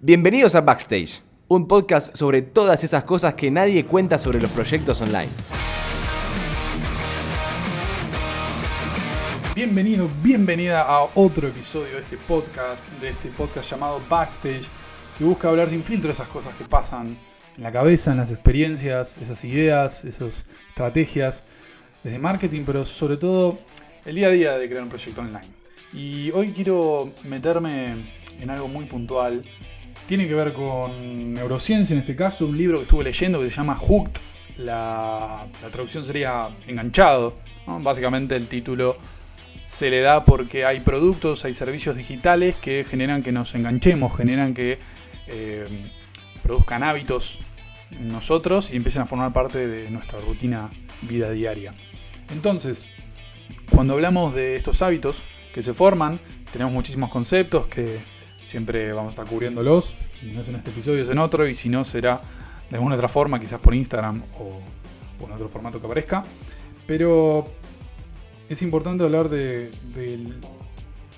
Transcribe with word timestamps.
Bienvenidos 0.00 0.54
a 0.54 0.60
Backstage, 0.60 1.22
un 1.48 1.66
podcast 1.66 2.14
sobre 2.14 2.40
todas 2.42 2.84
esas 2.84 3.02
cosas 3.02 3.34
que 3.34 3.50
nadie 3.50 3.84
cuenta 3.84 4.16
sobre 4.16 4.40
los 4.40 4.48
proyectos 4.52 5.00
online. 5.00 5.26
Bienvenido, 9.56 10.08
bienvenida 10.22 10.82
a 10.82 11.08
otro 11.16 11.48
episodio 11.48 11.96
de 11.96 12.02
este 12.02 12.16
podcast, 12.16 12.88
de 13.00 13.08
este 13.08 13.30
podcast 13.30 13.68
llamado 13.68 14.00
Backstage, 14.08 14.68
que 15.18 15.24
busca 15.24 15.48
hablar 15.48 15.68
sin 15.68 15.82
filtro 15.82 16.06
de 16.06 16.12
esas 16.12 16.28
cosas 16.28 16.54
que 16.54 16.62
pasan 16.62 17.18
en 17.56 17.62
la 17.64 17.72
cabeza, 17.72 18.12
en 18.12 18.18
las 18.18 18.30
experiencias, 18.30 19.18
esas 19.18 19.42
ideas, 19.44 20.04
esas 20.04 20.46
estrategias, 20.68 21.42
desde 22.04 22.20
marketing, 22.20 22.62
pero 22.64 22.84
sobre 22.84 23.16
todo 23.16 23.58
el 24.04 24.14
día 24.14 24.28
a 24.28 24.30
día 24.30 24.58
de 24.58 24.68
crear 24.68 24.84
un 24.84 24.90
proyecto 24.90 25.22
online. 25.22 25.48
Y 25.92 26.30
hoy 26.30 26.52
quiero 26.52 27.10
meterme 27.24 27.96
en 28.40 28.48
algo 28.48 28.68
muy 28.68 28.84
puntual 28.84 29.42
tiene 30.06 30.26
que 30.26 30.34
ver 30.34 30.52
con 30.52 31.34
neurociencia 31.34 31.94
en 31.94 32.00
este 32.00 32.16
caso, 32.16 32.46
un 32.46 32.56
libro 32.56 32.78
que 32.78 32.84
estuve 32.84 33.04
leyendo 33.04 33.40
que 33.40 33.50
se 33.50 33.56
llama 33.56 33.76
Hooked. 33.76 34.20
La, 34.58 35.46
traducción 35.70 36.04
sería 36.04 36.48
enganchado. 36.66 37.36
Básicamente 37.66 38.34
el 38.34 38.48
título 38.48 38.96
se 39.62 39.90
le 39.90 40.00
da 40.00 40.24
porque 40.24 40.64
hay 40.64 40.80
productos, 40.80 41.44
hay 41.44 41.52
servicios 41.52 41.96
digitales 41.96 42.56
que 42.56 42.84
generan 42.88 43.22
que 43.22 43.32
nos 43.32 43.54
enganchemos, 43.54 44.16
generan 44.16 44.54
que 44.54 44.78
eh, 45.26 45.66
produzcan 46.42 46.82
hábitos 46.82 47.40
en 47.90 48.08
nosotros 48.08 48.72
y 48.72 48.76
empiecen 48.76 49.02
a 49.02 49.06
formar 49.06 49.32
parte 49.34 49.66
de 49.66 49.90
nuestra 49.90 50.20
rutina 50.20 50.70
vida 51.02 51.30
diaria. 51.30 51.74
Entonces, 52.32 52.86
cuando 53.70 53.94
hablamos 53.94 54.34
de 54.34 54.56
estos 54.56 54.80
hábitos 54.80 55.22
que 55.52 55.62
se 55.62 55.74
forman, 55.74 56.18
tenemos 56.52 56.72
muchísimos 56.72 57.10
conceptos 57.10 57.66
que 57.66 57.98
Siempre 58.48 58.90
vamos 58.94 59.10
a 59.10 59.12
estar 59.12 59.26
cubriéndolos. 59.26 59.94
Si 60.18 60.32
no 60.32 60.40
es 60.40 60.48
en 60.48 60.54
este 60.54 60.70
episodio, 60.70 61.02
es 61.02 61.10
en 61.10 61.18
otro. 61.18 61.46
Y 61.46 61.54
si 61.54 61.68
no, 61.68 61.84
será 61.84 62.18
de 62.70 62.76
alguna 62.76 62.94
otra 62.94 63.06
forma, 63.06 63.38
quizás 63.38 63.60
por 63.60 63.74
Instagram 63.74 64.22
o, 64.40 65.26
en 65.26 65.32
otro 65.32 65.50
formato 65.50 65.78
que 65.78 65.84
aparezca. 65.84 66.22
Pero 66.86 67.46
es 68.48 68.62
importante 68.62 69.04
hablar 69.04 69.28
del 69.28 69.70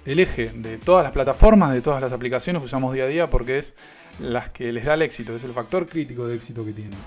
eje 0.04 0.50
de 0.56 0.78
todas 0.78 1.04
las 1.04 1.12
plataformas, 1.12 1.72
de 1.72 1.80
todas 1.80 2.00
las 2.00 2.10
aplicaciones 2.10 2.62
que 2.62 2.66
usamos 2.66 2.92
día 2.94 3.04
a 3.04 3.06
día, 3.06 3.30
porque 3.30 3.58
es 3.58 3.74
las 4.18 4.48
que 4.48 4.72
les 4.72 4.84
da 4.84 4.94
el 4.94 5.02
éxito, 5.02 5.36
es 5.36 5.44
el 5.44 5.52
factor 5.52 5.86
crítico 5.86 6.26
de 6.26 6.34
éxito 6.34 6.64
que 6.64 6.72
tienen. 6.72 6.98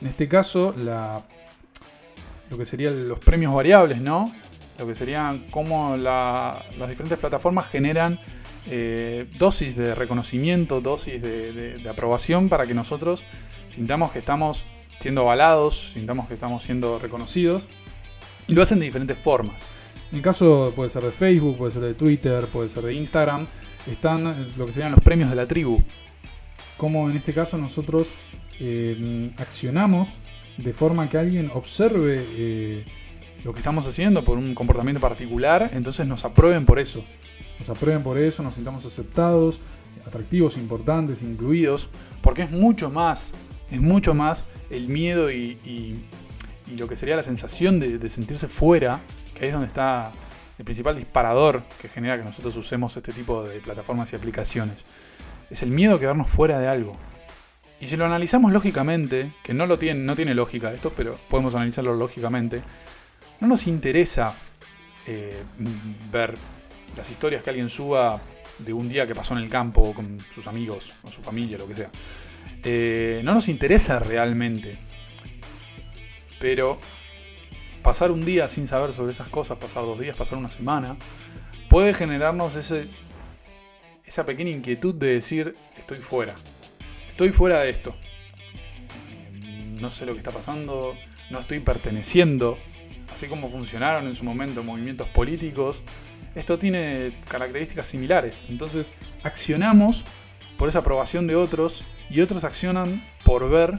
En 0.00 0.06
este 0.06 0.26
caso, 0.26 0.74
lo 2.48 2.56
que 2.56 2.64
serían 2.64 3.08
los 3.08 3.18
premios 3.18 3.52
variables, 3.52 4.00
¿no? 4.00 4.32
Lo 4.78 4.86
que 4.86 4.94
serían 4.94 5.46
cómo 5.50 5.96
las 5.96 6.88
diferentes 6.88 7.18
plataformas 7.18 7.68
generan 7.68 8.18
eh, 8.68 9.26
dosis 9.38 9.76
de 9.76 9.94
reconocimiento, 9.94 10.80
dosis 10.80 11.22
de, 11.22 11.82
aprobación 11.88 12.48
para 12.48 12.66
que 12.66 12.74
nosotros 12.74 13.24
sintamos 13.70 14.10
que 14.12 14.18
estamos 14.18 14.64
siendo 14.98 15.22
avalados, 15.22 15.92
sintamos 15.92 16.26
que 16.28 16.34
estamos 16.34 16.62
siendo 16.62 16.98
reconocidos. 16.98 17.68
Y 18.48 18.54
lo 18.54 18.62
hacen 18.62 18.78
de 18.78 18.86
diferentes 18.86 19.18
formas. 19.18 19.66
En 20.10 20.18
el 20.18 20.22
caso 20.22 20.72
puede 20.76 20.90
ser 20.90 21.02
de 21.02 21.10
Facebook, 21.10 21.58
puede 21.58 21.72
ser 21.72 21.82
de 21.82 21.94
Twitter, 21.94 22.46
puede 22.46 22.68
ser 22.68 22.84
de 22.84 22.94
Instagram, 22.94 23.46
están 23.90 24.46
lo 24.56 24.66
que 24.66 24.72
serían 24.72 24.92
los 24.92 25.00
premios 25.00 25.30
de 25.30 25.36
la 25.36 25.46
tribu. 25.46 25.82
Como 26.76 27.10
en 27.10 27.16
este 27.16 27.32
caso 27.32 27.58
nosotros 27.58 28.14
eh, 28.60 29.30
accionamos 29.38 30.18
de 30.58 30.72
forma 30.72 31.08
que 31.08 31.18
alguien 31.18 31.50
observe 31.52 32.24
eh, 32.36 32.84
lo 33.46 33.52
que 33.52 33.60
estamos 33.60 33.86
haciendo 33.86 34.24
por 34.24 34.36
un 34.36 34.54
comportamiento 34.54 35.00
particular, 35.00 35.70
entonces 35.72 36.06
nos 36.06 36.24
aprueben 36.24 36.66
por 36.66 36.78
eso 36.78 37.02
nos 37.58 37.70
aprueben 37.70 38.02
por 38.02 38.18
eso, 38.18 38.42
nos 38.42 38.54
sintamos 38.54 38.84
aceptados, 38.84 39.60
atractivos, 40.06 40.56
importantes, 40.56 41.22
incluidos, 41.22 41.88
porque 42.22 42.42
es 42.42 42.50
mucho 42.50 42.90
más, 42.90 43.32
es 43.70 43.80
mucho 43.80 44.14
más 44.14 44.44
el 44.70 44.88
miedo 44.88 45.30
y, 45.30 46.04
lo 46.76 46.88
que 46.88 46.96
sería 46.96 47.14
la 47.14 47.22
sensación 47.22 47.78
de, 47.78 48.10
sentirse 48.10 48.48
fuera, 48.48 49.00
que 49.34 49.44
ahí 49.44 49.48
es 49.48 49.52
donde 49.52 49.68
está 49.68 50.10
el 50.58 50.64
principal 50.64 50.96
disparador 50.96 51.62
que 51.80 51.88
genera 51.88 52.18
que 52.18 52.24
nosotros 52.24 52.56
usemos 52.56 52.96
este 52.96 53.12
tipo 53.12 53.44
de 53.44 53.60
plataformas 53.60 54.12
y 54.12 54.16
aplicaciones. 54.16 54.84
Es 55.48 55.62
el 55.62 55.70
miedo 55.70 55.94
a 55.94 56.00
quedarnos 56.00 56.28
fuera 56.28 56.58
de 56.58 56.66
algo. 56.66 56.96
Y 57.80 57.86
si 57.86 57.96
lo 57.96 58.04
analizamos 58.04 58.52
lógicamente, 58.52 59.32
que 59.44 59.54
no 59.54 59.66
lo 59.66 59.78
tiene, 59.78 60.00
no 60.00 60.16
tiene 60.16 60.34
lógica 60.34 60.72
esto, 60.72 60.92
pero 60.96 61.16
podemos 61.28 61.54
analizarlo 61.54 61.94
lógicamente, 61.94 62.62
no 63.40 63.48
nos 63.48 63.66
interesa 63.66 64.34
eh, 65.06 65.42
ver 66.10 66.34
las 66.96 67.10
historias 67.10 67.42
que 67.42 67.50
alguien 67.50 67.68
suba 67.68 68.20
de 68.58 68.72
un 68.72 68.88
día 68.88 69.06
que 69.06 69.14
pasó 69.14 69.36
en 69.36 69.42
el 69.42 69.50
campo 69.50 69.92
con 69.94 70.18
sus 70.30 70.46
amigos 70.46 70.94
o 71.02 71.10
su 71.10 71.22
familia, 71.22 71.58
lo 71.58 71.68
que 71.68 71.74
sea. 71.74 71.90
Eh, 72.64 73.20
no 73.22 73.34
nos 73.34 73.48
interesa 73.48 73.98
realmente. 73.98 74.78
Pero 76.40 76.78
pasar 77.82 78.10
un 78.10 78.24
día 78.24 78.48
sin 78.48 78.66
saber 78.66 78.92
sobre 78.92 79.12
esas 79.12 79.28
cosas, 79.28 79.58
pasar 79.58 79.84
dos 79.84 79.98
días, 79.98 80.16
pasar 80.16 80.38
una 80.38 80.50
semana, 80.50 80.96
puede 81.68 81.94
generarnos 81.94 82.56
ese, 82.56 82.86
esa 84.04 84.26
pequeña 84.26 84.50
inquietud 84.50 84.94
de 84.94 85.14
decir, 85.14 85.54
estoy 85.76 85.98
fuera. 85.98 86.34
Estoy 87.08 87.30
fuera 87.30 87.60
de 87.60 87.70
esto. 87.70 87.94
No 89.32 89.90
sé 89.90 90.06
lo 90.06 90.12
que 90.12 90.18
está 90.18 90.30
pasando, 90.30 90.94
no 91.30 91.38
estoy 91.38 91.60
perteneciendo. 91.60 92.58
Así 93.12 93.26
como 93.28 93.48
funcionaron 93.48 94.06
en 94.06 94.14
su 94.14 94.24
momento 94.24 94.62
movimientos 94.62 95.08
políticos, 95.08 95.82
esto 96.34 96.58
tiene 96.58 97.12
características 97.28 97.88
similares. 97.88 98.44
Entonces, 98.48 98.92
accionamos 99.22 100.04
por 100.56 100.68
esa 100.68 100.80
aprobación 100.80 101.26
de 101.26 101.36
otros 101.36 101.84
y 102.10 102.20
otros 102.20 102.44
accionan 102.44 103.02
por 103.24 103.48
ver 103.48 103.78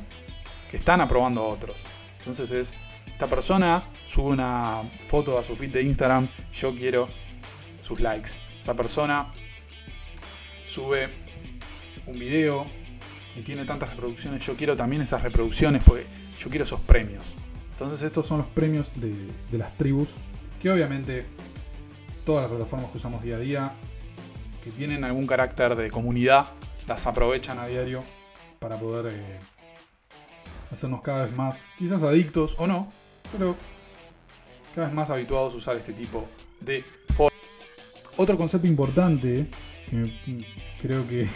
que 0.69 0.77
están 0.77 1.01
aprobando 1.01 1.41
a 1.41 1.47
otros. 1.47 1.85
Entonces 2.19 2.51
es, 2.51 2.75
esta 3.05 3.27
persona 3.27 3.83
sube 4.05 4.31
una 4.31 4.83
foto 5.07 5.37
a 5.39 5.43
su 5.43 5.55
feed 5.55 5.71
de 5.71 5.83
Instagram, 5.83 6.27
yo 6.53 6.75
quiero 6.75 7.09
sus 7.81 7.99
likes. 7.99 8.31
Esa 8.59 8.75
persona 8.75 9.33
sube 10.65 11.09
un 12.05 12.19
video 12.19 12.67
y 13.35 13.41
tiene 13.41 13.65
tantas 13.65 13.91
reproducciones, 13.91 14.45
yo 14.45 14.55
quiero 14.55 14.75
también 14.75 15.01
esas 15.01 15.21
reproducciones 15.21 15.83
porque 15.83 16.05
yo 16.37 16.49
quiero 16.49 16.65
esos 16.65 16.81
premios. 16.81 17.23
Entonces 17.77 18.01
estos 18.01 18.25
son 18.25 18.39
los 18.39 18.47
premios 18.47 18.91
de, 18.95 19.15
las 19.51 19.77
tribus 19.77 20.15
que 20.59 20.71
obviamente 20.71 21.27
todas 22.25 22.41
las 22.41 22.49
plataformas 22.49 22.89
que 22.89 22.97
usamos 22.97 23.21
día 23.21 23.35
a 23.35 23.39
día, 23.39 23.71
que 24.63 24.71
tienen 24.71 25.03
algún 25.03 25.27
carácter 25.27 25.75
de 25.75 25.91
comunidad, 25.91 26.47
las 26.87 27.05
aprovechan 27.05 27.59
a 27.59 27.67
diario 27.67 28.03
para 28.57 28.79
poder 28.79 29.13
eh, 29.13 29.39
hacernos 30.71 31.03
cada 31.03 31.25
vez 31.25 31.35
más, 31.35 31.67
quizás 31.77 32.01
adictos 32.01 32.55
o 32.57 32.65
no, 32.65 32.91
pero 33.31 33.55
cada 34.73 34.87
vez 34.87 34.95
más 34.95 35.11
habituados 35.11 35.53
a 35.53 35.57
usar 35.57 35.77
este 35.77 35.93
tipo 35.93 36.27
de. 36.59 36.83
Otro 38.17 38.37
concepto 38.37 38.65
importante, 38.65 39.51
que 39.91 40.43
creo 40.81 41.07
que 41.07 41.27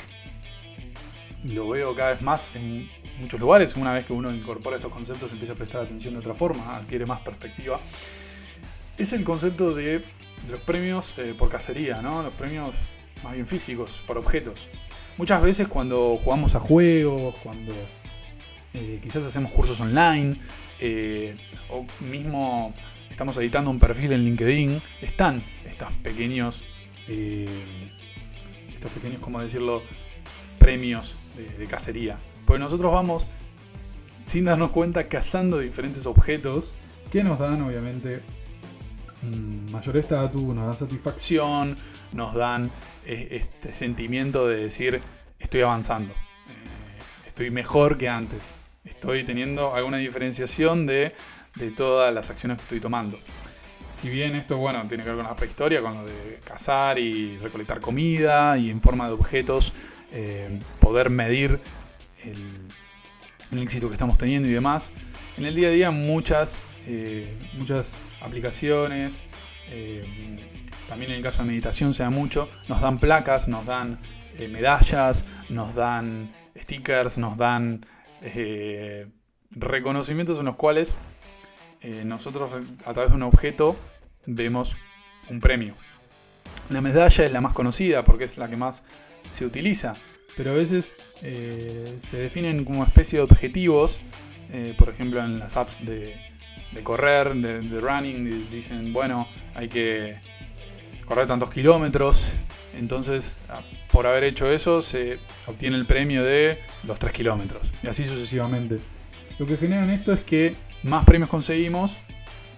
lo 1.44 1.70
veo 1.70 1.94
cada 1.94 2.14
vez 2.14 2.24
más 2.24 2.52
en 2.56 2.90
muchos 3.22 3.40
lugares, 3.40 3.76
una 3.76 3.94
vez 3.94 4.06
que 4.06 4.14
uno 4.14 4.34
incorpora 4.34 4.76
estos 4.76 4.92
conceptos 4.92 5.32
empieza 5.32 5.54
a 5.54 5.56
prestar 5.56 5.82
atención 5.82 6.14
de 6.16 6.20
otra 6.20 6.34
forma, 6.34 6.76
adquiere 6.76 7.06
más 7.06 7.22
perspectiva, 7.22 7.80
es 8.98 9.14
el 9.14 9.24
concepto 9.24 9.74
de 9.74 10.04
los 10.50 10.62
premios 10.62 11.14
eh, 11.18 11.34
por 11.38 11.50
cacería, 11.50 12.02
¿no? 12.02 12.24
Los 12.24 12.34
premios 12.34 12.76
más 13.24 13.34
bien 13.34 13.48
físicos, 13.48 14.04
por 14.06 14.18
objetos. 14.18 14.68
Muchas 15.18 15.42
veces 15.42 15.68
cuando 15.68 16.18
jugamos 16.18 16.56
a 16.56 16.60
juegos, 16.60 17.36
cuando 17.44 17.74
eh, 18.74 19.00
quizás 19.04 19.24
hacemos 19.24 19.52
cursos 19.52 19.80
online, 19.82 20.38
eh, 20.80 21.36
o 21.70 21.86
mismo 22.04 22.74
estamos 23.10 23.38
editando 23.38 23.70
un 23.70 23.80
perfil 23.80 24.14
en 24.14 24.26
LinkedIn, 24.26 24.82
están 25.02 25.44
estos 25.66 25.92
pequeños, 26.04 26.64
estos 27.08 28.92
pequeños, 28.92 29.20
¿cómo 29.22 29.42
decirlo?, 29.42 29.84
premios 30.58 31.16
de, 31.36 31.58
de 31.58 31.66
cacería. 31.66 32.18
Pues 32.52 32.60
nosotros 32.60 32.92
vamos, 32.92 33.28
sin 34.26 34.44
darnos 34.44 34.72
cuenta, 34.72 35.08
cazando 35.08 35.60
diferentes 35.60 36.06
objetos 36.06 36.74
que 37.10 37.24
nos 37.24 37.40
dan, 37.40 37.62
obviamente, 37.62 38.22
Mm, 39.22 39.70
mayor 39.72 39.98
estatus, 39.98 40.42
nos 40.42 40.66
dan 40.66 40.76
satisfacción, 40.76 41.78
nos 42.12 42.34
dan 42.34 42.72
eh, 43.06 43.28
este 43.42 43.74
sentimiento 43.74 44.48
de 44.48 44.64
decir 44.64 45.00
estoy 45.38 45.62
avanzando, 45.62 46.12
eh, 46.14 47.28
estoy 47.28 47.52
mejor 47.52 48.00
que 48.00 48.10
antes, 48.10 48.56
estoy 48.84 49.24
teniendo 49.24 49.76
alguna 49.76 49.98
diferenciación 49.98 50.88
de, 50.88 51.14
todas 51.76 52.12
las 52.14 52.32
acciones 52.32 52.58
que 52.58 52.64
estoy 52.64 52.80
tomando. 52.80 53.20
Si 53.94 54.10
bien 54.10 54.36
esto, 54.36 54.58
bueno, 54.58 54.84
tiene 54.88 55.04
que 55.04 55.10
ver 55.10 55.18
con 55.18 55.28
la 55.28 55.36
prehistoria, 55.36 55.82
con 55.82 55.94
lo 55.94 56.06
de 56.06 56.40
cazar 56.44 56.98
y 56.98 57.38
recolectar 57.38 57.80
comida 57.80 58.58
y 58.58 58.72
en 58.72 58.82
forma 58.82 59.06
de 59.06 59.14
objetos 59.14 59.74
eh, 60.12 60.60
poder 60.80 61.10
medir 61.12 61.60
el, 62.24 63.60
éxito 63.60 63.88
que 63.88 63.94
estamos 63.94 64.18
teniendo 64.18 64.48
y 64.48 64.52
demás, 64.52 64.92
en 65.38 65.46
el 65.46 65.56
día 65.56 65.68
a 65.68 65.72
día 65.72 65.92
muchas 65.92 66.62
eh, 66.88 67.38
muchas 67.54 68.00
aplicaciones, 68.22 69.22
eh, 69.70 70.58
también 70.90 71.12
en 71.12 71.18
el 71.18 71.24
caso 71.24 71.44
de 71.44 71.50
meditación 71.50 71.94
se 71.94 72.08
mucho, 72.10 72.50
nos 72.68 72.82
dan 72.82 73.00
placas, 73.00 73.48
nos 73.48 73.66
dan 73.66 74.00
eh, 74.38 74.48
medallas, 74.48 75.26
nos 75.50 75.76
dan 75.76 76.34
stickers, 76.60 77.18
nos 77.18 77.38
dan 77.38 77.86
reconocimientos 79.52 80.40
en 80.40 80.46
los 80.46 80.56
cuales 80.56 80.96
nosotros 82.06 82.52
a 82.86 82.94
través 82.94 83.10
de 83.10 83.16
un 83.16 83.24
objeto 83.24 83.76
vemos 84.28 84.76
un 85.30 85.40
premio. 85.40 85.74
La 86.70 86.82
medalla 86.82 87.26
es 87.26 87.32
la 87.32 87.42
más 87.42 87.54
conocida 87.54 88.04
porque 88.04 88.26
es 88.26 88.38
la 88.38 88.48
que 88.48 88.58
más 88.58 88.84
se 89.32 89.46
utiliza, 89.46 89.96
pero 90.38 90.52
a 90.52 90.56
veces 90.56 90.94
se 91.22 92.18
definen 92.18 92.66
como 92.66 92.84
especie 92.84 93.20
de 93.20 93.24
objetivos, 93.24 94.02
por 94.78 94.90
ejemplo 94.90 95.24
en 95.24 95.40
las 95.40 95.56
apps 95.58 95.86
de, 95.86 96.16
correr, 96.84 97.36
de, 97.36 97.80
running, 97.80 98.50
dicen, 98.50 98.94
bueno, 98.94 99.28
hay 99.56 99.68
que 99.68 100.16
correr 101.06 101.28
tantos 101.28 101.50
kilómetros, 101.50 102.36
entonces, 102.78 103.36
por 103.92 104.08
haber 104.08 104.24
hecho 104.24 104.50
eso, 104.50 104.82
se 104.82 105.20
obtiene 105.48 105.76
el 105.76 105.86
premio 105.86 106.24
de 106.24 106.60
los 106.84 107.00
3 107.00 107.12
kilómetros. 107.12 107.70
Y 107.84 107.88
así 107.88 108.06
sucesivamente. 108.06 108.80
Lo 109.38 109.46
que 109.46 109.58
generan 109.58 109.90
esto 109.90 110.14
es 110.14 110.22
que 110.22 110.56
más 110.84 111.06
premios 111.06 111.30
conseguimos, 111.30 111.98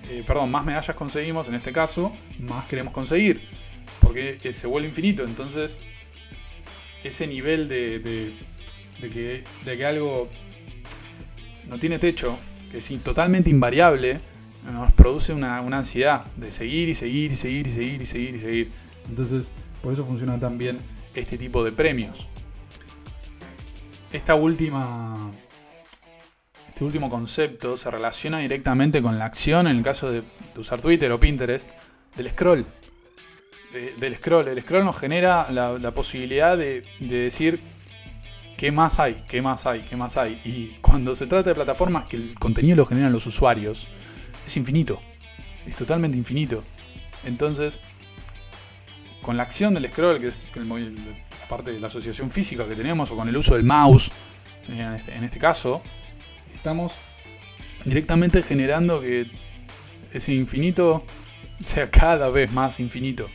eh, 0.10 0.24
perdón, 0.26 0.52
más 0.52 0.66
medallas 0.66 0.96
conseguimos, 0.96 1.48
en 1.48 1.56
este 1.56 1.72
caso, 1.72 2.12
más 2.40 2.66
queremos 2.68 2.94
conseguir. 2.94 3.42
Porque 4.00 4.54
se 4.54 4.68
vuelve 4.68 4.88
infinito. 4.88 5.24
Entonces, 5.24 5.80
ese 7.04 7.28
nivel 7.28 7.68
de, 7.68 8.34
que, 9.02 9.44
de 9.66 9.78
que 9.78 9.86
algo 9.86 10.30
no 11.68 11.80
tiene 11.80 12.00
techo, 12.00 12.38
que 12.72 12.78
es 12.78 13.04
totalmente 13.04 13.50
invariable, 13.50 14.20
nos 14.72 14.94
produce 14.94 15.34
una, 15.34 15.62
una 15.62 15.80
ansiedad 15.80 16.26
de 16.38 16.52
seguir 16.52 16.90
y 16.90 16.94
seguir 16.94 17.32
y 17.32 17.36
seguir 17.36 17.68
y 17.68 17.72
seguir 17.72 18.02
y 18.02 18.06
seguir 18.06 18.36
y 18.36 18.40
seguir. 18.40 18.72
Entonces, 19.10 19.52
por 19.82 19.94
eso 19.94 20.06
funciona 20.06 20.40
tan 20.40 20.58
bien 20.58 20.80
este 21.14 21.38
tipo 21.38 21.64
de 21.64 21.72
premios. 21.72 22.28
Esta 24.12 24.36
última, 24.36 25.32
este 26.70 26.84
último 26.84 27.10
concepto 27.10 27.76
se 27.76 27.92
relaciona 27.92 28.40
directamente 28.40 29.02
con 29.02 29.18
la 29.18 29.26
acción, 29.26 29.68
en 29.68 29.78
el 29.78 29.84
caso 29.84 30.12
de, 30.12 30.24
usar 30.56 30.82
Twitter 30.82 31.12
o 31.12 31.20
Pinterest, 31.20 31.70
del 32.16 32.30
scroll. 32.30 32.66
Del 33.98 34.16
scroll. 34.16 34.48
El 34.48 34.62
scroll 34.62 34.86
nos 34.86 34.98
genera 34.98 35.52
la, 35.52 35.92
posibilidad 35.92 36.58
de, 36.58 36.84
de 37.00 37.18
decir 37.18 37.60
qué 38.58 38.72
más 38.72 39.00
hay, 39.00 39.24
qué 39.28 39.42
más 39.42 39.66
hay, 39.66 39.82
qué 39.82 39.96
más 39.96 40.18
hay. 40.18 40.40
Y 40.46 40.78
cuando 40.82 41.16
se 41.16 41.28
trata 41.28 41.50
de 41.50 41.56
plataformas 41.56 42.06
que 42.06 42.18
el 42.18 42.36
contenido 42.40 42.78
lo 42.78 42.86
generan 42.86 43.12
los 43.12 43.26
usuarios, 43.26 43.88
es 44.46 44.58
infinito. 44.58 45.02
Es 45.68 45.76
totalmente 45.76 46.18
infinito. 46.18 46.64
Entonces, 47.26 47.80
con 49.22 49.38
la 49.38 49.44
acción 49.44 49.74
del 49.74 49.88
scroll, 49.90 50.20
que 50.20 50.28
es 50.28 50.46
la 50.56 51.48
parte 51.48 51.72
de 51.72 51.80
la 51.80 51.88
asociación 51.88 52.30
física 52.30 52.68
que 52.68 52.76
tenemos, 52.76 53.10
o 53.12 53.16
con 53.16 53.28
el 53.28 53.36
uso 53.36 53.56
del 53.56 53.64
mouse, 53.64 54.12
en 54.68 54.80
este, 54.94 55.16
en 55.16 55.24
este 55.24 55.40
caso, 55.40 55.82
estamos 56.54 56.94
directamente 57.86 58.44
generando 58.44 59.02
que 59.02 59.28
ese 60.14 60.34
infinito 60.34 61.04
sea 61.62 61.90
cada 61.90 62.30
vez 62.30 62.52
más 62.52 62.80
infinito. 62.80 63.30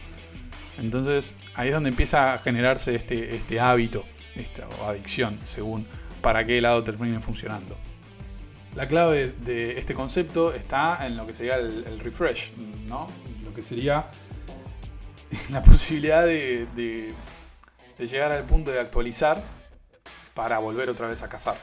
Entonces 0.78 1.34
ahí 1.54 1.68
es 1.68 1.74
donde 1.74 1.90
empieza 1.90 2.34
a 2.34 2.38
generarse 2.38 2.94
este, 2.94 3.34
este 3.34 3.60
hábito, 3.60 4.04
esta 4.34 4.66
adicción, 4.86 5.38
según 5.46 5.86
para 6.20 6.44
qué 6.44 6.60
lado 6.60 6.82
termine 6.84 7.20
funcionando. 7.20 7.76
La 8.74 8.86
clave 8.86 9.34
de 9.44 9.78
este 9.78 9.94
concepto 9.94 10.54
está 10.54 11.04
en 11.06 11.16
lo 11.16 11.26
que 11.26 11.34
sería 11.34 11.56
el, 11.56 11.84
el 11.84 11.98
refresh, 12.00 12.52
¿no? 12.86 13.06
Lo 13.44 13.52
que 13.52 13.62
sería 13.62 14.08
la 15.50 15.62
posibilidad 15.62 16.24
de, 16.24 17.14
llegar 17.98 18.32
al 18.32 18.44
punto 18.44 18.70
de 18.70 18.80
actualizar 18.80 19.42
para 20.34 20.58
volver 20.58 20.88
otra 20.88 21.08
vez 21.08 21.22
a 21.22 21.28
cazar. 21.28 21.56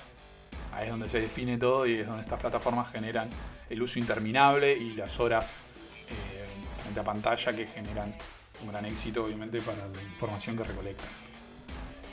Ahí 0.73 0.85
es 0.85 0.91
donde 0.91 1.07
se 1.07 1.21
define 1.21 1.57
todo 1.57 1.87
y 1.87 1.99
es 1.99 2.07
donde 2.07 2.23
estas 2.23 2.39
plataformas 2.39 2.91
generan 2.91 3.29
el 3.69 3.81
uso 3.81 3.97
interminable 3.97 4.73
y 4.73 4.91
las 4.91 5.19
horas 5.19 5.53
eh, 6.09 6.45
frente 6.81 6.99
a 6.99 7.03
pantalla 7.03 7.55
que 7.55 7.67
generan 7.67 8.13
un 8.61 8.69
gran 8.69 8.85
éxito, 8.85 9.23
obviamente, 9.23 9.61
para 9.61 9.87
la 9.87 10.01
información 10.01 10.55
que 10.55 10.63
recolectan. 10.63 11.07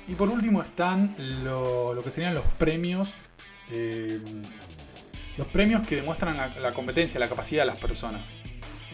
Y 0.08 0.14
por 0.14 0.28
último 0.28 0.62
están 0.62 1.14
lo, 1.44 2.00
que 2.02 2.10
serían 2.10 2.34
los 2.34 2.44
premios. 2.58 3.14
Eh, 3.70 4.20
los 5.36 5.46
premios 5.46 5.86
que 5.86 5.96
demuestran 5.96 6.36
la 6.36 6.72
competencia, 6.72 7.18
la 7.18 7.28
capacidad 7.28 7.62
de 7.62 7.66
las 7.66 7.78
personas. 7.78 8.36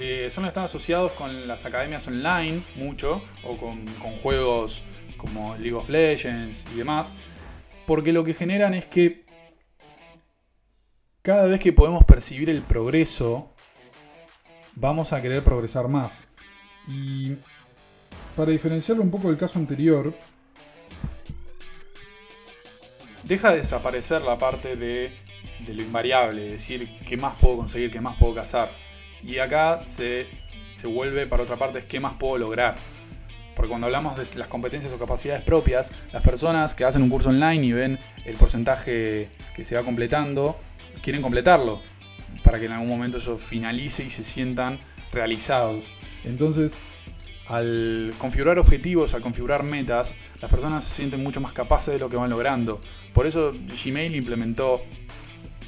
Eh, 0.00 0.30
son 0.30 0.44
están 0.44 0.62
asociados 0.62 1.10
con 1.12 1.48
las 1.48 1.64
academias 1.64 2.06
online 2.06 2.62
mucho, 2.76 3.20
o 3.42 3.56
con, 3.56 3.84
juegos 4.22 4.84
como 5.16 5.56
League 5.56 5.74
of 5.74 5.88
Legends 5.88 6.64
y 6.72 6.76
demás, 6.76 7.12
porque 7.84 8.12
lo 8.12 8.22
que 8.22 8.32
generan 8.32 8.74
es 8.74 8.86
que 8.86 9.24
cada 11.22 11.46
vez 11.46 11.58
que 11.58 11.72
podemos 11.72 12.04
percibir 12.04 12.48
el 12.48 12.62
progreso, 12.62 13.52
vamos 14.76 15.12
a 15.12 15.20
querer 15.20 15.42
progresar 15.42 15.88
más. 15.88 16.28
Y 16.88 17.36
para 18.34 18.50
diferenciarlo 18.50 19.02
un 19.02 19.10
poco 19.10 19.28
del 19.28 19.36
caso 19.36 19.58
anterior, 19.58 20.14
deja 23.24 23.50
de 23.50 23.58
desaparecer 23.58 24.22
la 24.22 24.38
parte 24.38 24.76
de, 24.76 25.12
de 25.66 25.74
lo 25.74 25.82
invariable, 25.82 26.52
decir 26.52 26.88
qué 27.06 27.16
más 27.16 27.36
puedo 27.36 27.58
conseguir, 27.58 27.90
qué 27.90 28.00
más 28.00 28.16
puedo 28.16 28.34
cazar 28.34 28.70
y 29.22 29.38
acá 29.38 29.82
se, 29.84 30.26
vuelve, 30.84 31.26
para 31.26 31.42
otra 31.42 31.56
parte, 31.56 31.80
es 31.80 31.84
qué 31.84 32.00
más 32.00 32.14
puedo 32.14 32.38
lograr. 32.38 32.76
Porque 33.54 33.68
cuando 33.68 33.86
hablamos 33.86 34.16
de 34.16 34.38
las 34.38 34.48
competencias 34.48 34.92
o 34.92 34.98
capacidades 34.98 35.42
propias, 35.42 35.92
las 36.12 36.22
personas 36.22 36.74
que 36.74 36.84
hacen 36.84 37.02
un 37.02 37.10
curso 37.10 37.30
online 37.30 37.66
y 37.66 37.72
ven 37.72 37.98
el 38.24 38.36
porcentaje 38.36 39.30
que 39.54 39.64
se 39.64 39.74
va 39.74 39.82
completando, 39.82 40.58
quieren 41.02 41.22
completarlo 41.22 41.80
para 42.44 42.60
que 42.60 42.66
en 42.66 42.72
algún 42.72 42.88
momento 42.88 43.18
eso 43.18 43.36
finalice 43.36 44.04
y 44.04 44.10
se 44.10 44.22
sientan 44.22 44.78
realizados. 45.12 45.90
Entonces, 46.24 46.78
al 47.48 48.12
configurar 48.18 48.58
objetivos, 48.58 49.14
al 49.14 49.22
configurar 49.22 49.62
metas, 49.62 50.14
las 50.40 50.50
personas 50.50 50.84
se 50.84 50.96
sienten 50.96 51.22
mucho 51.22 51.40
más 51.40 51.52
capaces 51.52 51.94
de 51.94 51.98
lo 51.98 52.10
que 52.10 52.16
van 52.16 52.30
logrando. 52.30 52.80
Por 53.14 53.26
eso 53.26 53.52
Gmail 53.52 54.14
implementó 54.14 54.82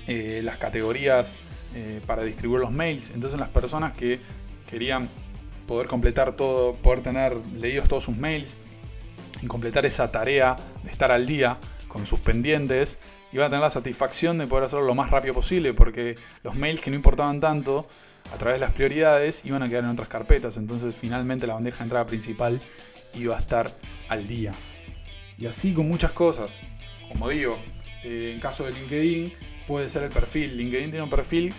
eh, 0.06 0.40
las 0.44 0.58
categorías 0.58 1.38
eh, 1.74 2.00
para 2.06 2.22
distribuir 2.22 2.60
los 2.60 2.72
mails. 2.72 3.10
Entonces 3.14 3.40
las 3.40 3.48
personas 3.48 3.94
que 3.94 4.20
querían 4.68 5.08
poder 5.66 5.86
completar 5.86 6.36
todo, 6.36 6.74
poder 6.74 7.02
tener 7.02 7.36
leídos 7.56 7.88
todos 7.88 8.04
sus 8.04 8.16
mails 8.16 8.56
y 9.40 9.46
completar 9.46 9.86
esa 9.86 10.10
tarea 10.10 10.56
de 10.82 10.90
estar 10.90 11.10
al 11.10 11.26
día 11.26 11.58
con 11.88 12.06
sus 12.06 12.20
pendientes, 12.20 12.98
iban 13.32 13.46
a 13.46 13.50
tener 13.50 13.62
la 13.62 13.70
satisfacción 13.70 14.38
de 14.38 14.46
poder 14.46 14.64
hacerlo 14.64 14.86
lo 14.86 14.94
más 14.94 15.10
rápido 15.10 15.34
posible, 15.34 15.72
porque 15.72 16.16
los 16.42 16.54
mails 16.56 16.80
que 16.80 16.90
no 16.90 16.96
importaban 16.96 17.40
tanto, 17.40 17.88
a 18.32 18.36
través 18.38 18.60
de 18.60 18.66
las 18.66 18.74
prioridades, 18.74 19.44
iban 19.44 19.62
a 19.62 19.68
quedar 19.68 19.84
en 19.84 19.90
otras 19.90 20.08
carpetas. 20.08 20.56
Entonces 20.56 20.94
finalmente 20.94 21.46
la 21.46 21.54
bandeja 21.54 21.78
de 21.78 21.84
entrada 21.84 22.06
principal 22.06 22.60
iba 23.14 23.36
a 23.36 23.38
estar 23.38 23.72
al 24.08 24.26
día. 24.26 24.52
Y 25.38 25.46
así 25.46 25.72
con 25.72 25.88
muchas 25.88 26.12
cosas. 26.12 26.62
Como 27.08 27.28
digo, 27.28 27.58
eh, 28.04 28.32
en 28.34 28.40
caso 28.40 28.64
de 28.64 28.72
LinkedIn, 28.72 29.32
puede 29.66 29.88
ser 29.88 30.04
el 30.04 30.10
perfil. 30.10 30.56
LinkedIn 30.56 30.90
tiene 30.90 31.02
un 31.02 31.10
perfil 31.10 31.52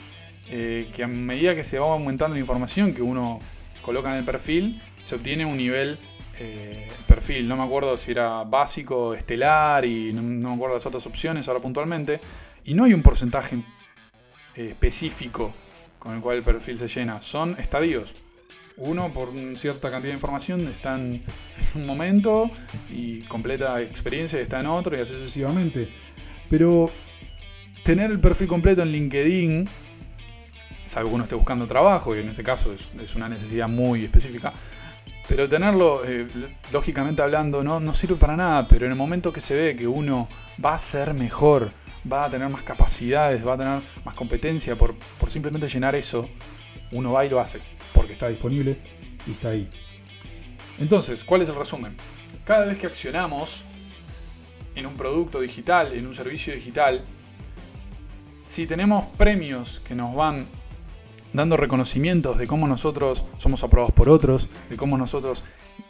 eh, 0.50 0.90
que 0.96 1.04
a 1.04 1.08
medida 1.08 1.56
que 1.56 1.64
se 1.64 1.80
va 1.80 1.92
aumentando 1.92 2.34
la 2.34 2.40
información 2.40 2.94
que 2.94 3.02
uno 3.02 3.40
coloca 3.82 4.12
en 4.12 4.20
el 4.20 4.26
perfil, 4.26 4.82
se 5.02 5.16
obtiene 5.16 5.46
un 5.46 5.58
nivel 5.58 5.98
eh, 6.40 6.88
perfil. 7.08 7.48
No 7.48 7.58
me 7.58 7.64
acuerdo 7.64 7.98
si 7.98 8.12
era 8.12 8.44
básico, 8.44 9.14
estelar 9.14 9.86
y 9.86 10.14
no, 10.14 10.22
me 10.22 10.54
acuerdo 10.54 10.76
las 10.76 10.86
otras 10.86 11.06
opciones 11.08 11.48
ahora 11.48 11.60
puntualmente. 11.60 12.20
Y 12.64 12.74
no 12.74 12.84
hay 12.84 12.94
un 12.94 13.02
porcentaje 13.02 13.58
específico 14.56 15.54
con 16.02 16.16
el 16.16 16.22
cual 16.22 16.38
el 16.38 16.44
perfil 16.44 16.80
se 16.80 16.88
llena. 16.88 17.22
Son 17.22 17.56
estadios. 17.60 18.16
Uno, 18.78 19.14
por 19.14 19.30
cierta 19.56 19.92
cantidad 19.92 20.12
de 20.12 20.16
información, 20.16 20.68
está 20.68 20.96
en 20.96 21.24
un 21.76 21.86
momento 21.86 22.50
y 22.90 23.22
completa 23.22 23.80
experiencia 23.82 24.40
está 24.40 24.62
en 24.62 24.66
otro 24.66 24.98
y 24.98 25.02
así 25.02 25.14
sucesivamente. 25.14 25.88
Pero 26.50 26.90
tener 27.84 28.10
el 28.10 28.20
perfil 28.20 28.48
completo 28.48 28.82
en 28.82 28.92
LinkedIn, 28.92 29.70
salvo 30.88 31.10
que 31.10 31.16
uno 31.16 31.24
esté 31.26 31.36
buscando 31.36 31.68
trabajo, 31.68 32.16
y 32.16 32.20
en 32.20 32.30
ese 32.30 32.44
caso 32.44 32.74
es, 32.74 33.16
una 33.16 33.30
necesidad 33.30 33.70
muy 33.70 34.06
específica, 34.06 34.54
pero 35.28 35.48
tenerlo, 35.48 36.02
eh, 36.04 36.28
lógicamente 36.74 37.22
hablando, 37.22 37.64
no, 37.64 37.80
no 37.80 37.94
sirve 37.94 38.16
para 38.16 38.36
nada, 38.36 38.68
pero 38.68 38.88
en 38.88 38.94
el 38.94 38.98
momento 38.98 39.32
que 39.32 39.40
se 39.40 39.54
ve 39.54 39.76
que 39.76 39.88
uno 39.88 40.28
va 40.64 40.74
a 40.74 40.80
ser 40.80 41.14
mejor, 41.14 41.72
va 42.10 42.26
a 42.26 42.30
tener 42.30 42.50
más 42.50 42.64
capacidades, 42.64 43.46
va 43.46 43.54
a 43.54 43.58
tener 43.58 43.82
más 44.04 44.16
competencia 44.16 44.76
por, 44.76 44.96
por 45.20 45.30
simplemente 45.30 45.68
llenar 45.68 45.96
eso, 45.96 46.30
uno 46.92 47.12
va 47.12 47.26
y 47.26 47.30
lo 47.30 47.40
hace, 47.40 47.60
porque 47.94 48.14
está 48.14 48.28
disponible 48.28 48.78
y 49.28 49.32
está 49.32 49.50
ahí. 49.50 49.70
Entonces, 50.80 51.24
¿cuál 51.24 51.42
es 51.42 51.50
el 51.50 51.56
resumen? 51.56 51.96
Cada 52.46 52.66
vez 52.66 52.78
que 52.78 52.88
accionamos 52.88 53.64
en 54.76 54.86
un 54.86 54.96
producto 54.96 55.40
digital, 55.40 55.94
en 55.94 56.08
un 56.08 56.14
servicio 56.14 56.54
digital, 56.54 57.04
si 58.46 58.66
tenemos 58.66 59.06
premios 59.18 59.80
que 59.82 59.96
nos 59.96 60.16
van 60.16 60.48
dando 61.34 61.56
reconocimientos 61.56 62.38
de 62.38 62.48
cómo 62.48 62.68
nosotros 62.68 63.24
somos 63.38 63.64
aprobados 63.64 63.94
por 63.94 64.10
otros, 64.10 64.50
de 64.70 64.76
cómo 64.76 64.98
nosotros 64.98 65.44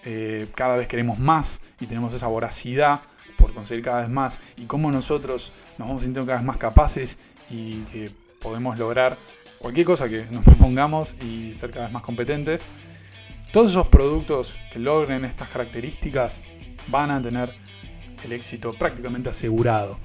eh, 0.03 0.47
cada 0.55 0.77
vez 0.77 0.87
queremos 0.87 1.19
más 1.19 1.61
y 1.79 1.87
tenemos 1.87 2.13
esa 2.13 2.27
voracidad 2.27 3.01
por 3.41 3.53
conseguir 3.53 3.83
cada 3.83 4.01
vez 4.01 4.09
más 4.09 4.39
y 4.57 4.65
cómo 4.65 4.91
nosotros 4.91 5.51
nos 5.77 5.87
vamos 5.87 6.03
sintiendo 6.03 6.27
cada 6.27 6.37
vez 6.39 6.45
más 6.45 6.57
capaces 6.57 7.17
y 7.49 7.79
que 7.91 8.11
podemos 8.39 8.77
lograr 8.77 9.17
cualquier 9.57 9.85
cosa 9.85 10.07
que 10.07 10.25
nos 10.31 10.45
propongamos 10.45 11.15
y 11.21 11.53
ser 11.53 11.71
cada 11.71 11.85
vez 11.85 11.93
más 11.93 12.03
competentes. 12.03 12.63
Todos 13.51 13.71
esos 13.71 13.87
productos 13.87 14.55
que 14.71 14.79
logren 14.79 15.25
estas 15.25 15.49
características 15.49 16.41
van 16.87 17.11
a 17.11 17.21
tener 17.21 17.53
el 18.23 18.31
éxito 18.31 18.73
prácticamente 18.73 19.29
asegurado. 19.29 19.97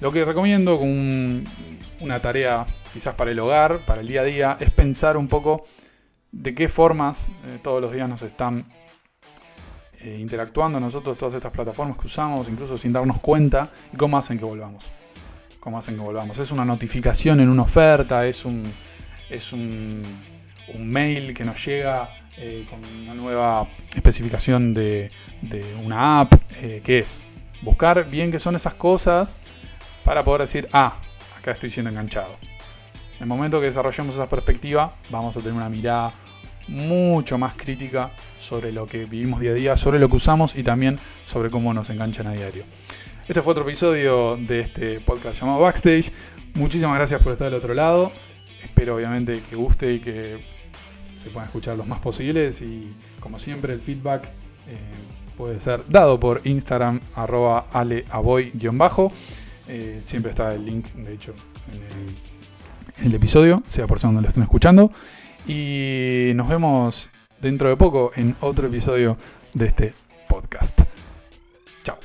Lo 0.00 0.12
que 0.12 0.24
recomiendo 0.24 0.78
con 0.78 1.44
una 2.00 2.20
tarea 2.20 2.66
quizás 2.92 3.14
para 3.14 3.30
el 3.30 3.38
hogar, 3.38 3.84
para 3.86 4.00
el 4.00 4.08
día 4.08 4.22
a 4.22 4.24
día, 4.24 4.56
es 4.60 4.70
pensar 4.70 5.16
un 5.16 5.28
poco 5.28 5.66
de 6.32 6.54
qué 6.54 6.68
formas 6.68 7.28
eh, 7.28 7.58
todos 7.62 7.80
los 7.80 7.92
días 7.92 8.08
nos 8.08 8.22
están 8.22 8.64
eh, 10.02 10.18
interactuando 10.18 10.80
nosotros, 10.80 11.18
todas 11.18 11.34
estas 11.34 11.52
plataformas 11.52 11.98
que 11.98 12.06
usamos, 12.06 12.48
incluso 12.48 12.78
sin 12.78 12.92
darnos 12.92 13.18
cuenta, 13.20 13.70
y 13.92 13.96
cómo 13.96 14.16
hacen 14.16 14.38
que 14.38 14.44
volvamos. 14.44 14.90
Cómo 15.58 15.78
hacen 15.78 15.94
que 15.94 16.00
volvamos. 16.00 16.38
Es 16.38 16.50
una 16.50 16.64
notificación 16.64 17.40
en 17.40 17.48
una 17.48 17.62
oferta, 17.62 18.26
es 18.26 18.44
un, 18.44 18.62
es 19.28 19.52
un, 19.52 20.02
mail 20.78 21.34
que 21.34 21.44
nos 21.44 21.64
llega 21.66 22.08
eh, 22.38 22.66
con 22.70 22.78
una 23.02 23.12
nueva 23.12 23.68
especificación 23.94 24.72
de, 24.72 25.10
una 25.84 26.20
app, 26.20 26.34
¿qué 26.58 27.00
es? 27.00 27.22
Buscar 27.60 28.08
bien 28.08 28.30
qué 28.30 28.38
son 28.38 28.56
esas 28.56 28.74
cosas 28.74 29.36
para 30.04 30.24
poder 30.24 30.42
decir, 30.42 30.68
ah, 30.72 30.96
acá 31.38 31.50
estoy 31.50 31.70
siendo 31.70 31.90
enganchado. 31.90 32.36
En 33.16 33.24
el 33.24 33.26
momento 33.26 33.60
que 33.60 33.66
desarrollemos 33.66 34.14
esa 34.14 34.28
perspectiva, 34.28 34.94
vamos 35.10 35.36
a 35.36 35.40
tener 35.40 35.54
una 35.54 35.68
mirada 35.68 36.12
mucho 36.70 37.36
más 37.36 37.54
crítica 37.54 38.12
sobre 38.38 38.72
lo 38.72 38.86
que 38.86 39.04
vivimos 39.04 39.40
día 39.40 39.50
a 39.50 39.54
día, 39.54 39.76
sobre 39.76 39.98
lo 39.98 40.08
que 40.08 40.16
usamos 40.16 40.54
y 40.56 40.62
también 40.62 40.98
sobre 41.26 41.50
cómo 41.50 41.74
nos 41.74 41.90
enganchan 41.90 42.28
a 42.28 42.32
diario. 42.32 42.64
Este 43.28 43.42
fue 43.42 43.52
otro 43.52 43.64
episodio 43.64 44.36
de 44.36 44.60
este 44.60 45.00
podcast 45.00 45.40
llamado 45.40 45.60
Backstage. 45.60 46.10
Muchísimas 46.54 46.96
gracias 46.96 47.22
por 47.22 47.32
estar 47.32 47.50
del 47.50 47.58
otro 47.58 47.74
lado. 47.74 48.12
Espero 48.62 48.96
obviamente 48.96 49.42
que 49.48 49.56
guste 49.56 49.92
y 49.92 50.00
que 50.00 50.44
se 51.16 51.28
puedan 51.30 51.48
escuchar 51.48 51.76
los 51.76 51.86
más 51.86 52.00
posibles 52.00 52.62
y 52.62 52.94
como 53.20 53.38
siempre 53.38 53.72
el 53.74 53.80
feedback 53.80 54.24
eh, 54.24 54.78
puede 55.36 55.60
ser 55.60 55.82
dado 55.88 56.18
por 56.18 56.40
Instagram 56.44 57.00
arroba 57.14 57.66
aleaboy-bajo. 57.72 59.12
Eh, 59.68 60.02
siempre 60.06 60.30
está 60.30 60.54
el 60.54 60.64
link, 60.64 60.86
de 60.94 61.14
hecho, 61.14 61.34
en 62.98 63.06
el, 63.06 63.14
episodio, 63.14 63.62
sea 63.68 63.86
por 63.86 64.00
donde 64.00 64.22
lo 64.22 64.28
estén 64.28 64.42
escuchando. 64.42 64.90
Y 65.46 66.32
nos 66.34 66.48
vemos 66.48 67.10
dentro 67.40 67.68
de 67.68 67.76
poco 67.76 68.12
en 68.14 68.36
otro 68.40 68.66
episodio 68.66 69.16
de 69.54 69.66
este 69.66 69.94
podcast. 70.28 70.80
Chao. 71.82 71.98